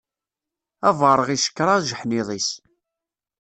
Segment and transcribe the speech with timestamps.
[0.89, 2.49] Abaṛeɣ icekkeṛ ajeḥniḍ-is.